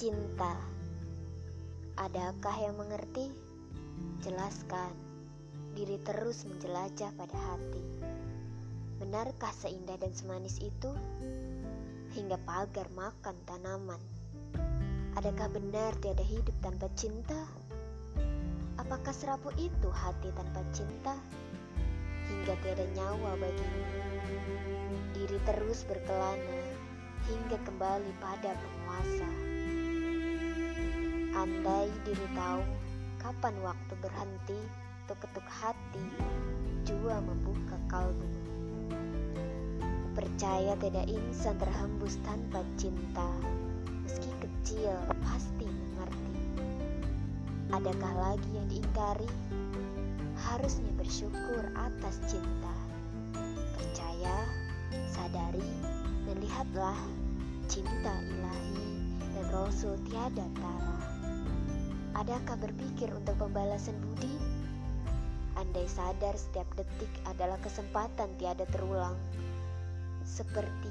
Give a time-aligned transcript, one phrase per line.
[0.00, 0.56] Cinta,
[2.00, 3.28] adakah yang mengerti?
[4.24, 4.96] Jelaskan,
[5.76, 7.84] diri terus menjelajah pada hati.
[8.96, 10.88] Benarkah seindah dan semanis itu?
[12.16, 14.00] Hingga pagar makan tanaman.
[15.20, 17.44] Adakah benar tiada hidup tanpa cinta?
[18.80, 21.12] Apakah serapu itu hati tanpa cinta?
[22.24, 23.84] Hingga tiada nyawa bagimu.
[25.12, 26.56] Diri terus berkelana
[27.28, 29.49] hingga kembali pada penguasa.
[31.30, 32.66] Andai diri tahu
[33.22, 34.58] kapan waktu berhenti
[35.06, 36.02] untuk ketuk hati,
[36.82, 38.26] jua membuka kalbu.
[40.18, 43.30] Percaya tidak insan terhembus tanpa cinta,
[44.02, 44.90] meski kecil
[45.22, 46.34] pasti mengerti.
[47.78, 49.30] Adakah lagi yang diingkari?
[50.34, 52.74] Harusnya bersyukur atas cinta.
[53.78, 54.34] Percaya,
[55.14, 55.70] sadari,
[56.26, 56.98] dan lihatlah
[57.70, 58.82] cinta ilahi
[59.30, 61.19] dan Rasul tiada tara.
[62.10, 64.34] Adakah berpikir untuk pembalasan budi?
[65.54, 69.14] Andai sadar setiap detik adalah kesempatan tiada terulang.
[70.26, 70.90] Seperti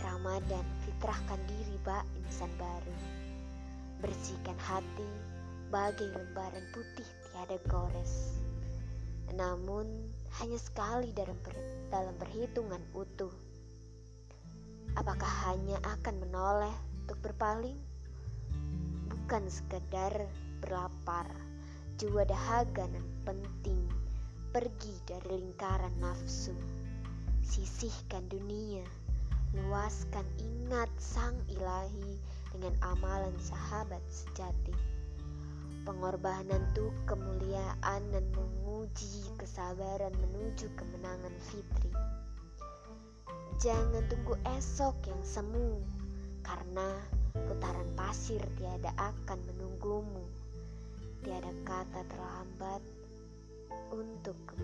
[0.00, 2.96] Ramadan, fitrahkan diri bak insan baru.
[4.00, 5.08] Bersihkan hati
[5.68, 8.40] bagai lembaran putih tiada gores.
[9.36, 10.08] Namun
[10.40, 11.52] hanya sekali dalam, per,
[11.92, 13.32] dalam perhitungan utuh.
[14.96, 17.93] Apakah hanya akan menoleh untuk berpaling?
[19.24, 20.12] Bukan sekedar
[20.60, 21.24] berlapar,
[21.96, 23.88] juga dahaga dan penting
[24.52, 26.52] pergi dari lingkaran nafsu.
[27.40, 28.84] Sisihkan dunia,
[29.56, 32.20] luaskan ingat sang ilahi
[32.52, 34.76] dengan amalan sahabat sejati.
[35.88, 41.96] Pengorbanan tuh kemuliaan dan menguji kesabaran menuju kemenangan fitri.
[43.56, 45.80] Jangan tunggu esok yang semu,
[46.44, 46.92] karena
[47.34, 50.22] putaran pasir tiada akan menunggumu.
[51.26, 52.82] Tiada kata terlambat
[53.90, 54.38] untuk.
[54.54, 54.63] Sungguh.